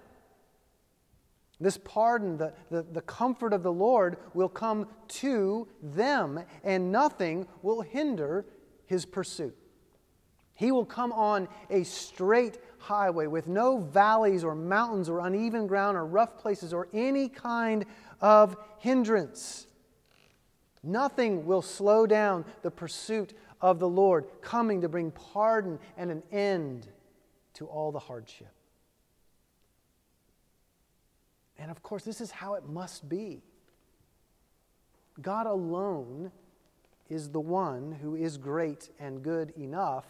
This 1.62 1.78
pardon, 1.78 2.38
the, 2.38 2.54
the, 2.72 2.82
the, 2.82 3.02
comfort 3.02 3.54
of 3.54 3.62
the 3.62 3.72
Lord 3.72 4.18
will 4.34 4.50
come 4.50 4.88
to 5.10 5.68
them, 5.84 6.44
and 6.64 6.92
nothing 6.92 7.48
will 7.62 7.82
hinder 7.82 8.46
his 8.88 9.06
pursuit. 9.06 9.56
He 10.56 10.72
will 10.72 10.86
come 10.86 11.12
on 11.12 11.48
a 11.70 11.84
straight 11.84 12.58
highway 12.80 13.28
with 13.28 13.48
no 13.48 13.78
valleys 13.78 14.44
or 14.44 14.56
mountains 14.56 15.08
or 15.08 15.20
uneven 15.20 15.68
ground 15.68 15.98
or 15.98 16.06
rough 16.06 16.38
places 16.40 16.74
or 16.74 16.88
any 16.94 17.30
kind 17.30 17.86
of 18.22 18.58
hindrance. 18.80 19.68
Nothing 20.84 21.46
will 21.46 21.62
slow 21.62 22.08
down 22.08 22.44
the 22.64 22.72
pursuit 22.72 23.34
of 23.62 23.78
the 23.78 23.88
Lord, 23.88 24.26
coming 24.42 24.82
to 24.82 24.90
bring 24.90 25.12
pardon 25.12 25.78
and 25.96 26.10
an 26.10 26.24
end 26.32 26.88
to 27.54 27.68
all 27.68 27.92
the 27.92 28.00
hardship. 28.00 28.52
And 31.62 31.70
of 31.70 31.84
course, 31.84 32.04
this 32.04 32.22
is 32.22 32.32
how 32.32 32.56
it 32.56 32.68
must 32.68 33.08
be. 33.08 33.44
God 35.22 35.46
alone 35.46 36.32
is 37.08 37.30
the 37.30 37.40
one 37.40 37.92
who 38.02 38.16
is 38.16 38.38
great 38.38 38.90
and 39.00 39.22
good 39.22 39.52
enough 39.52 40.06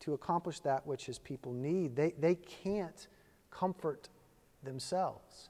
to 0.00 0.14
accomplish 0.14 0.60
that 0.60 0.86
which 0.86 1.06
his 1.06 1.18
people 1.18 1.52
need. 1.52 1.96
They, 1.96 2.14
they 2.20 2.36
can't 2.36 3.08
comfort 3.50 4.08
themselves. 4.62 5.48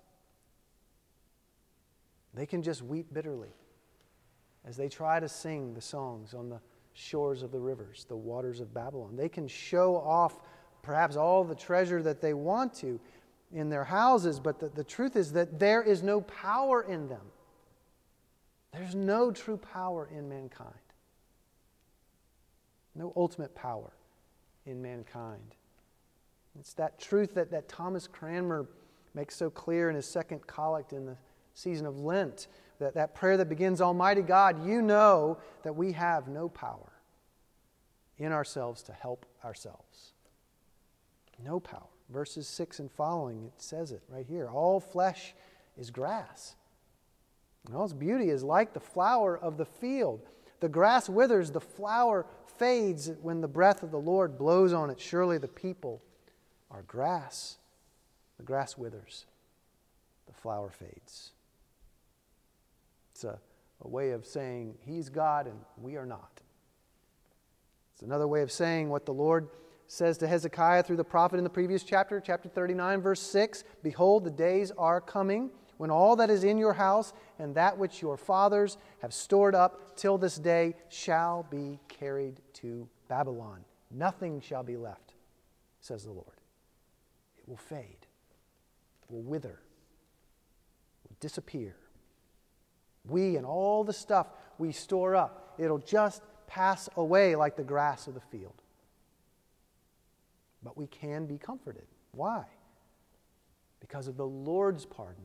They 2.33 2.47
can 2.47 2.63
just 2.63 2.81
weep 2.81 3.13
bitterly 3.13 3.53
as 4.65 4.79
they 4.79 4.89
try 4.89 5.21
to 5.21 5.29
sing 5.29 5.75
the 5.75 5.83
songs 5.83 6.33
on 6.33 6.49
the 6.49 6.61
shores 6.95 7.43
of 7.43 7.53
the 7.53 7.61
rivers, 7.61 8.07
the 8.09 8.17
waters 8.17 8.61
of 8.61 8.73
Babylon. 8.73 9.17
They 9.17 9.29
can 9.29 9.49
show 9.49 9.97
off 9.97 10.41
perhaps 10.81 11.17
all 11.17 11.45
the 11.45 11.55
treasure 11.55 12.03
that 12.03 12.23
they 12.23 12.33
want 12.33 12.73
to 12.75 12.99
in 13.55 13.69
their 13.69 13.85
houses, 13.85 14.41
but 14.41 14.59
the, 14.59 14.69
the 14.69 14.85
truth 14.85 15.17
is 15.17 15.33
that 15.33 15.59
there 15.59 15.83
is 15.83 16.03
no 16.03 16.21
power 16.23 16.83
in 16.83 17.09
them. 17.09 17.21
There's 18.73 18.97
no 18.97 19.31
true 19.31 19.57
power 19.57 20.09
in 20.13 20.29
mankind, 20.29 20.75
no 22.97 23.13
ultimate 23.15 23.55
power 23.55 23.93
in 24.67 24.83
mankind. 24.83 25.55
It's 26.59 26.75
that 26.75 26.99
truth 26.99 27.35
that, 27.35 27.53
that 27.53 27.69
Thomas 27.69 28.09
Cranmer 28.09 28.67
makes 29.15 29.37
so 29.37 29.51
clear 29.51 29.89
in 29.89 29.95
his 29.95 30.07
second 30.07 30.45
collect 30.47 30.93
in 30.93 31.07
the 31.07 31.17
season 31.55 31.87
of 31.87 31.99
Lent. 32.01 32.49
That, 32.81 32.95
that 32.95 33.15
prayer 33.15 33.37
that 33.37 33.49
begins, 33.49 33.81
Almighty 33.81 34.23
God, 34.23 34.67
you 34.67 34.83
know 34.83 35.39
that 35.63 35.77
we 35.77 35.93
have 35.93 36.27
no 36.27 36.49
power 36.49 36.93
in 38.19 38.33
ourselves 38.33 38.83
to 38.85 38.93
help 38.93 39.25
ourselves. 39.45 40.13
No 41.45 41.61
power. 41.61 41.94
Verses 42.11 42.47
6 42.47 42.81
and 42.81 42.91
following, 42.93 43.45
it 43.45 43.63
says 43.63 43.91
it 43.91 44.03
right 44.09 44.27
here. 44.27 44.49
All 44.49 44.81
flesh 44.81 45.35
is 45.79 45.91
grass. 45.91 46.55
And 47.67 47.75
all 47.75 47.85
its 47.85 47.95
beauty 47.95 48.29
is 48.29 48.43
like 48.43 48.75
the 48.75 48.81
flower 48.81 49.39
of 49.39 49.57
the 49.57 49.65
field. 49.65 50.21
The 50.61 50.69
grass 50.69 51.09
withers, 51.09 51.51
the 51.51 51.61
flower 51.61 52.27
fades 52.59 53.11
when 53.23 53.41
the 53.41 53.49
breath 53.49 53.83
of 53.83 53.91
the 53.91 53.99
Lord 53.99 54.39
blows 54.39 54.73
on 54.73 54.91
it. 54.91 55.01
Surely 55.01 55.39
the 55.39 55.49
people 55.49 56.03
are 56.71 56.83
grass. 56.83 57.57
The 58.37 58.43
grass 58.45 58.77
withers, 58.77 59.27
the 60.27 60.33
flower 60.33 60.71
fades. 60.71 61.31
It's 63.13 63.25
a, 63.25 63.39
a 63.81 63.89
way 63.89 64.11
of 64.11 64.27
saying 64.27 64.75
He's 64.85 65.09
God 65.09 65.47
and 65.47 65.59
we 65.81 65.97
are 65.97 66.07
not. 66.07 66.41
It's 67.95 68.03
another 68.03 68.27
way 68.27 68.43
of 68.43 68.51
saying 68.51 68.89
what 68.89 69.07
the 69.07 69.15
Lord 69.15 69.49
says 69.95 70.19
to 70.19 70.27
Hezekiah 70.27 70.83
through 70.83 70.97
the 70.97 71.05
prophet 71.05 71.39
in 71.39 71.45
the 71.45 71.51
previous 71.51 71.85
chapter, 71.85 72.21
chapter 72.21 72.49
39, 72.49 73.01
verse 73.01 73.21
6 73.21 73.63
Behold, 73.83 74.25
the 74.25 74.31
days 74.31 74.73
are 74.77 75.01
coming 75.01 75.51
when 75.77 75.91
all 75.91 76.17
that 76.17 76.31
is 76.31 76.43
in 76.43 76.59
your 76.59 76.73
house 76.73 77.13
and 77.39 77.55
that 77.55 77.79
which 77.79 78.03
your 78.03 78.17
fathers 78.17 78.77
have 79.03 79.15
stored 79.15 79.55
up 79.55 79.97
till 79.97 80.19
this 80.19 80.37
day 80.37 80.75
shall 80.89 81.47
be 81.49 81.79
carried 81.89 82.41
to 82.55 82.89
Babylon. 83.09 83.65
Nothing 83.91 84.41
shall 84.41 84.65
be 84.65 84.77
left, 84.77 85.15
says 85.81 86.05
the 86.05 86.13
Lord. 86.13 86.41
It 87.39 87.49
will 87.49 87.57
fade, 87.57 87.99
it 88.01 89.11
will 89.11 89.23
wither, 89.23 89.61
it 91.05 91.09
will 91.09 91.17
disappear. 91.21 91.77
We 93.07 93.37
and 93.37 93.47
all 93.47 93.85
the 93.85 93.93
stuff 93.93 94.27
we 94.59 94.73
store 94.73 95.15
up, 95.15 95.55
it'll 95.57 95.79
just 95.79 96.23
pass 96.49 96.89
away 96.97 97.37
like 97.37 97.57
the 97.57 97.63
grass 97.63 98.09
of 98.09 98.15
the 98.15 98.21
field. 98.21 98.64
But 100.65 100.77
we 100.77 100.87
can 100.87 101.27
be 101.27 101.39
comforted. 101.39 101.87
Why? 102.13 102.45
Because 103.81 104.09
of 104.09 104.17
the 104.17 104.27
Lord's 104.27 104.87
pardon 104.87 105.25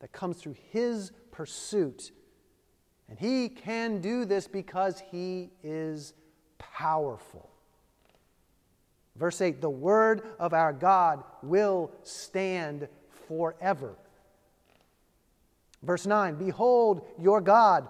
that 0.00 0.12
comes 0.12 0.36
through 0.36 0.56
His 0.70 1.10
pursuit. 1.30 2.12
And 3.08 3.18
He 3.18 3.48
can 3.48 4.00
do 4.00 4.24
this 4.24 4.46
because 4.46 5.02
He 5.10 5.50
is 5.62 6.12
powerful. 6.58 7.48
Verse 9.16 9.40
8 9.40 9.60
The 9.60 9.70
word 9.70 10.22
of 10.38 10.52
our 10.52 10.72
God 10.72 11.24
will 11.42 11.90
stand 12.02 12.88
forever. 13.28 13.96
Verse 15.82 16.06
9 16.06 16.36
Behold 16.36 17.06
your 17.18 17.40
God. 17.40 17.88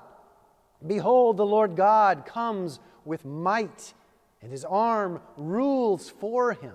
Behold, 0.86 1.36
the 1.36 1.46
Lord 1.46 1.76
God 1.76 2.26
comes 2.26 2.80
with 3.04 3.24
might, 3.24 3.94
and 4.42 4.50
his 4.50 4.64
arm 4.64 5.20
rules 5.36 6.10
for 6.10 6.52
him. 6.52 6.74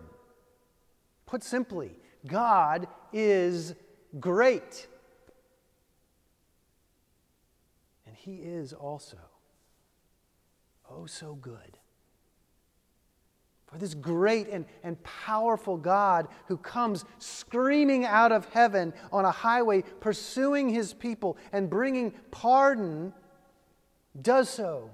Put 1.25 1.43
simply, 1.43 1.99
God 2.25 2.87
is 3.11 3.75
great. 4.19 4.87
And 8.05 8.15
he 8.15 8.35
is 8.35 8.71
also 8.71 9.17
oh 10.89 11.05
so 11.05 11.35
good. 11.35 11.77
For 13.65 13.77
this 13.77 13.93
great 13.93 14.47
and, 14.47 14.63
and 14.81 15.01
powerful 15.03 15.75
God 15.75 16.29
who 16.47 16.55
comes 16.55 17.03
screaming 17.19 18.05
out 18.05 18.31
of 18.31 18.45
heaven 18.45 18.93
on 19.11 19.25
a 19.25 19.31
highway, 19.31 19.81
pursuing 19.99 20.69
his 20.69 20.93
people 20.93 21.35
and 21.51 21.69
bringing 21.69 22.13
pardon, 22.31 23.13
does 24.21 24.47
so 24.49 24.89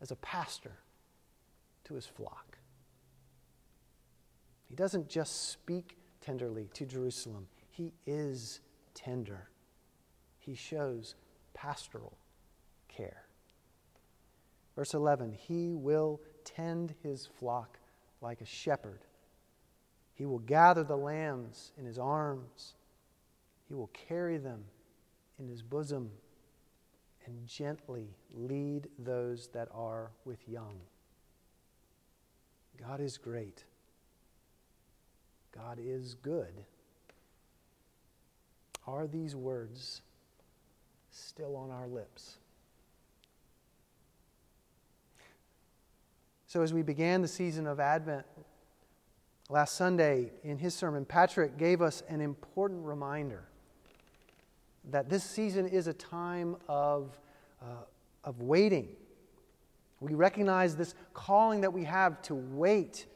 as 0.00 0.12
a 0.12 0.16
pastor 0.16 0.70
to 1.90 1.96
his 1.96 2.06
flock. 2.06 2.56
He 4.68 4.76
doesn't 4.76 5.08
just 5.08 5.50
speak 5.50 5.96
tenderly 6.20 6.68
to 6.74 6.86
Jerusalem, 6.86 7.48
he 7.70 7.92
is 8.06 8.60
tender. 8.94 9.48
He 10.38 10.54
shows 10.54 11.16
pastoral 11.52 12.16
care. 12.88 13.24
Verse 14.76 14.94
11 14.94 15.32
He 15.32 15.72
will 15.72 16.20
tend 16.44 16.94
his 17.02 17.26
flock 17.26 17.78
like 18.20 18.40
a 18.40 18.46
shepherd. 18.46 19.00
He 20.14 20.26
will 20.26 20.38
gather 20.38 20.84
the 20.84 20.96
lambs 20.96 21.72
in 21.76 21.86
his 21.86 21.98
arms. 21.98 22.74
He 23.66 23.74
will 23.74 23.90
carry 24.08 24.36
them 24.36 24.64
in 25.38 25.48
his 25.48 25.62
bosom 25.62 26.10
and 27.26 27.46
gently 27.46 28.14
lead 28.34 28.88
those 28.98 29.48
that 29.48 29.68
are 29.74 30.12
with 30.24 30.48
young. 30.48 30.80
God 32.78 33.00
is 33.00 33.18
great. 33.18 33.64
God 35.54 35.78
is 35.80 36.14
good. 36.14 36.64
Are 38.86 39.06
these 39.06 39.36
words 39.36 40.02
still 41.10 41.56
on 41.56 41.70
our 41.70 41.86
lips? 41.86 42.38
So, 46.46 46.62
as 46.62 46.74
we 46.74 46.82
began 46.82 47.22
the 47.22 47.28
season 47.28 47.66
of 47.66 47.78
Advent 47.78 48.26
last 49.48 49.76
Sunday 49.76 50.32
in 50.42 50.58
his 50.58 50.74
sermon, 50.74 51.04
Patrick 51.04 51.56
gave 51.58 51.80
us 51.80 52.02
an 52.08 52.20
important 52.20 52.84
reminder 52.84 53.44
that 54.90 55.08
this 55.08 55.22
season 55.22 55.66
is 55.66 55.86
a 55.86 55.92
time 55.92 56.56
of, 56.68 57.18
uh, 57.62 57.84
of 58.24 58.42
waiting. 58.42 58.88
We 60.00 60.14
recognize 60.14 60.76
this 60.76 60.94
calling 61.12 61.60
that 61.60 61.72
we 61.72 61.84
have 61.84 62.20
to 62.22 62.34
wait 62.34 63.06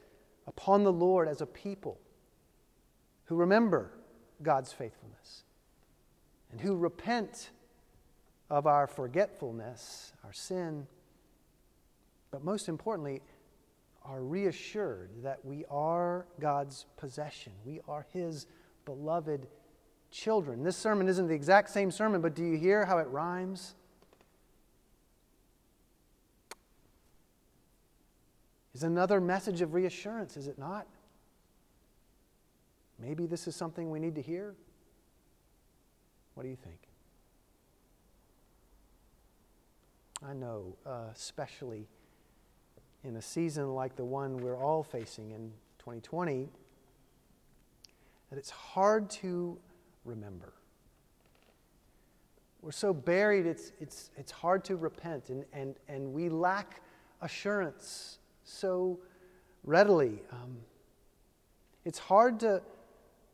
upon 0.46 0.84
the 0.84 0.92
Lord 0.92 1.28
as 1.28 1.40
a 1.40 1.46
people 1.46 1.98
who 3.24 3.36
remember 3.36 3.90
God's 4.42 4.72
faithfulness 4.72 5.44
and 6.52 6.60
who 6.60 6.76
repent 6.76 7.50
of 8.50 8.66
our 8.66 8.86
forgetfulness, 8.86 10.12
our 10.22 10.32
sin, 10.32 10.86
but 12.30 12.44
most 12.44 12.68
importantly, 12.68 13.22
are 14.04 14.22
reassured 14.22 15.10
that 15.22 15.42
we 15.44 15.64
are 15.70 16.26
God's 16.38 16.84
possession. 16.98 17.52
We 17.64 17.80
are 17.88 18.06
His 18.12 18.46
beloved 18.84 19.46
children. 20.10 20.62
This 20.62 20.76
sermon 20.76 21.08
isn't 21.08 21.26
the 21.26 21.34
exact 21.34 21.70
same 21.70 21.90
sermon, 21.90 22.20
but 22.20 22.34
do 22.34 22.44
you 22.44 22.58
hear 22.58 22.84
how 22.84 22.98
it 22.98 23.08
rhymes? 23.08 23.74
Is 28.74 28.82
another 28.82 29.20
message 29.20 29.60
of 29.60 29.72
reassurance, 29.72 30.36
is 30.36 30.48
it 30.48 30.58
not? 30.58 30.86
Maybe 32.98 33.26
this 33.26 33.46
is 33.46 33.54
something 33.54 33.90
we 33.90 34.00
need 34.00 34.16
to 34.16 34.22
hear. 34.22 34.54
What 36.34 36.42
do 36.42 36.48
you 36.48 36.56
think? 36.56 36.78
I 40.26 40.32
know, 40.32 40.76
uh, 40.84 41.08
especially 41.14 41.86
in 43.04 43.16
a 43.16 43.22
season 43.22 43.74
like 43.74 43.94
the 43.94 44.04
one 44.04 44.38
we're 44.38 44.56
all 44.56 44.82
facing 44.82 45.30
in 45.30 45.52
2020 45.78 46.48
that 48.30 48.38
it's 48.38 48.50
hard 48.50 49.10
to 49.10 49.58
remember. 50.04 50.54
We're 52.62 52.72
so 52.72 52.94
buried, 52.94 53.44
it's, 53.44 53.72
it's, 53.78 54.10
it's 54.16 54.32
hard 54.32 54.64
to 54.64 54.76
repent, 54.76 55.28
and, 55.28 55.44
and, 55.52 55.76
and 55.86 56.12
we 56.14 56.30
lack 56.30 56.80
assurance 57.20 58.18
so 58.44 59.00
readily. 59.64 60.22
Um, 60.30 60.58
it's 61.84 61.98
hard 61.98 62.40
to, 62.40 62.62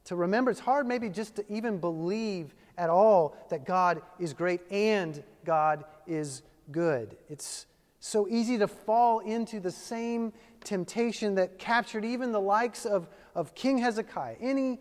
to 0.04 0.16
remember. 0.16 0.50
It's 0.50 0.60
hard, 0.60 0.86
maybe, 0.86 1.08
just 1.08 1.36
to 1.36 1.44
even 1.52 1.78
believe 1.78 2.54
at 2.78 2.88
all 2.90 3.36
that 3.50 3.66
God 3.66 4.02
is 4.18 4.32
great 4.32 4.60
and 4.70 5.22
God 5.44 5.84
is 6.06 6.42
good. 6.72 7.16
It's 7.28 7.66
so 7.98 8.26
easy 8.28 8.56
to 8.58 8.66
fall 8.66 9.18
into 9.20 9.60
the 9.60 9.70
same 9.70 10.32
temptation 10.64 11.34
that 11.34 11.58
captured 11.58 12.04
even 12.04 12.32
the 12.32 12.40
likes 12.40 12.86
of, 12.86 13.08
of 13.34 13.54
King 13.54 13.78
Hezekiah. 13.78 14.36
Any 14.40 14.80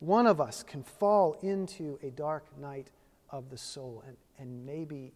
one 0.00 0.26
of 0.26 0.40
us 0.40 0.62
can 0.62 0.82
fall 0.82 1.36
into 1.42 1.98
a 2.02 2.10
dark 2.10 2.46
night 2.58 2.90
of 3.30 3.50
the 3.50 3.58
soul, 3.58 4.02
and, 4.06 4.16
and 4.38 4.66
maybe, 4.66 5.12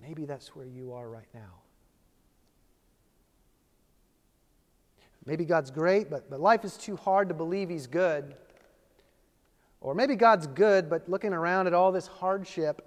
maybe 0.00 0.24
that's 0.24 0.54
where 0.54 0.66
you 0.66 0.92
are 0.92 1.08
right 1.08 1.28
now. 1.34 1.62
Maybe 5.26 5.44
God's 5.44 5.70
great, 5.70 6.10
but, 6.10 6.28
but 6.28 6.40
life 6.40 6.64
is 6.64 6.76
too 6.76 6.96
hard 6.96 7.28
to 7.28 7.34
believe 7.34 7.68
He's 7.68 7.86
good. 7.86 8.34
Or 9.80 9.94
maybe 9.94 10.16
God's 10.16 10.46
good, 10.46 10.88
but 10.88 11.08
looking 11.08 11.32
around 11.32 11.66
at 11.66 11.74
all 11.74 11.92
this 11.92 12.06
hardship, 12.06 12.86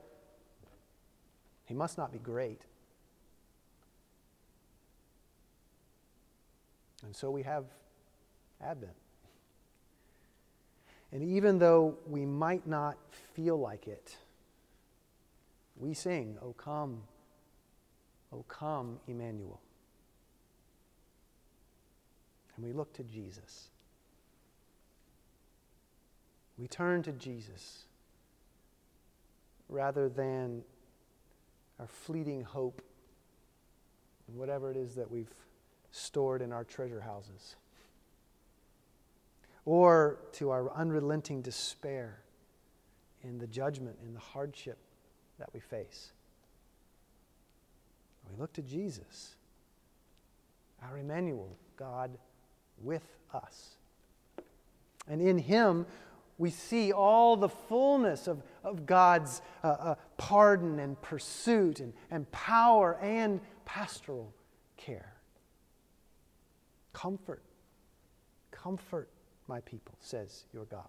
He 1.65 1.73
must 1.73 1.97
not 1.97 2.11
be 2.11 2.19
great. 2.19 2.61
And 7.03 7.15
so 7.15 7.31
we 7.31 7.43
have 7.43 7.65
Advent. 8.61 8.95
And 11.11 11.23
even 11.23 11.57
though 11.57 11.97
we 12.05 12.25
might 12.25 12.67
not 12.67 12.97
feel 13.33 13.57
like 13.57 13.87
it, 13.87 14.17
we 15.77 15.93
sing, 15.93 16.37
O 16.41 16.53
come, 16.53 17.03
O 18.33 18.43
come, 18.47 18.99
Emmanuel. 19.07 19.61
And 22.57 22.65
we 22.65 22.73
look 22.73 22.91
to 22.93 23.03
Jesus. 23.03 23.69
We 26.57 26.67
turn 26.67 27.03
to 27.03 27.11
Jesus 27.11 27.83
rather 29.69 30.09
than 30.09 30.63
our 31.79 31.87
fleeting 31.87 32.41
hope 32.41 32.81
and 34.27 34.37
whatever 34.37 34.71
it 34.71 34.77
is 34.77 34.95
that 34.95 35.09
we've 35.09 35.33
stored 35.91 36.41
in 36.41 36.51
our 36.51 36.63
treasure 36.63 37.01
houses, 37.01 37.55
or 39.65 40.19
to 40.33 40.49
our 40.49 40.71
unrelenting 40.73 41.41
despair 41.41 42.19
in 43.23 43.37
the 43.37 43.47
judgment, 43.47 43.97
in 44.05 44.13
the 44.13 44.19
hardship 44.19 44.77
that 45.39 45.49
we 45.53 45.59
face. 45.59 46.11
We 48.29 48.37
look 48.37 48.51
to 48.53 48.61
Jesus, 48.61 49.35
our 50.83 50.97
Emmanuel, 50.97 51.55
God 51.77 52.17
with 52.81 53.03
us. 53.33 53.75
And 55.07 55.21
in 55.21 55.37
Him, 55.37 55.85
we 56.37 56.51
see 56.51 56.91
all 56.91 57.35
the 57.35 57.49
fullness 57.49 58.27
of, 58.27 58.43
of 58.63 58.85
God's 58.85 59.41
uh, 59.63 59.67
uh, 59.67 59.95
pardon 60.17 60.79
and 60.79 61.01
pursuit 61.01 61.79
and, 61.79 61.93
and 62.11 62.29
power 62.31 62.97
and 63.01 63.39
pastoral 63.65 64.33
care. 64.75 65.13
Comfort, 66.93 67.43
comfort 68.51 69.09
my 69.47 69.61
people, 69.61 69.95
says 69.99 70.45
your 70.53 70.65
God. 70.65 70.83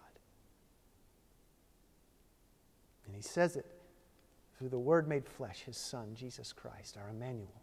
And 3.07 3.17
he 3.17 3.23
says 3.23 3.57
it 3.57 3.67
through 4.59 4.69
the 4.69 4.79
Word 4.79 5.09
made 5.09 5.27
flesh, 5.27 5.61
his 5.61 5.77
Son, 5.77 6.15
Jesus 6.15 6.53
Christ, 6.53 6.99
our 6.99 7.09
Emmanuel. 7.09 7.63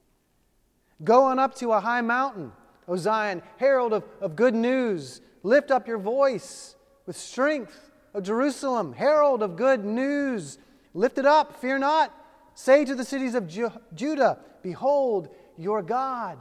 Go 1.04 1.24
on 1.24 1.40
up 1.40 1.54
to 1.56 1.72
a 1.74 1.80
high 1.80 2.02
mountain, 2.02 2.52
O 2.88 2.96
Zion, 2.96 3.42
herald 3.58 3.94
of, 3.94 4.04
of 4.22 4.36
good 4.36 4.54
news, 4.54 5.22
lift 5.44 5.72
up 5.72 5.88
your 5.88 5.98
voice 5.98 6.76
with 7.06 7.18
strength. 7.18 7.92
O 8.14 8.22
Jerusalem, 8.22 8.94
herald 8.94 9.42
of 9.42 9.56
good 9.56 9.84
news, 9.84 10.58
lift 10.94 11.18
it 11.18 11.26
up, 11.26 11.60
fear 11.60 11.78
not. 11.78 12.14
Say 12.54 12.86
to 12.86 12.96
the 12.96 13.04
cities 13.04 13.36
of 13.36 13.48
Ju- 13.48 13.72
Judah, 13.94 14.40
Behold 14.62 15.30
your 15.58 15.82
God. 15.82 16.40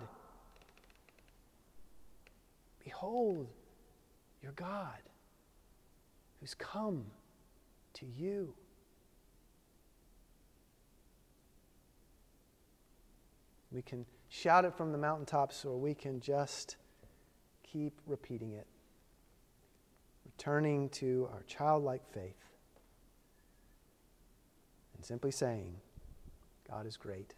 Behold 2.83 3.48
your 4.42 4.52
God 4.52 4.98
who's 6.40 6.54
come 6.54 7.04
to 7.94 8.07
you. 8.07 8.54
We 13.72 13.83
can 13.83 14.07
shout 14.35 14.64
it 14.64 14.75
from 14.75 14.90
the 14.90 14.99
mountaintops, 14.99 15.64
or 15.64 15.79
we 15.79 15.94
can 15.94 16.20
just 16.20 16.77
keep 17.62 18.01
repeating 18.07 18.53
it, 18.53 18.66
returning 20.25 20.88
to 20.88 21.29
our 21.33 21.42
childlike 21.47 22.03
faith, 22.12 22.35
and 24.97 25.05
simply 25.05 25.31
saying, 25.31 25.77
God 26.68 26.87
is 26.87 26.97
great. 26.97 27.35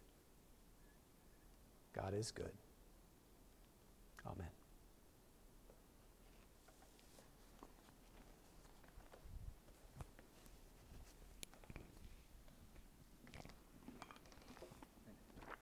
God 1.95 2.13
is 2.15 2.31
good. 2.31 2.53
Amen. 4.25 4.56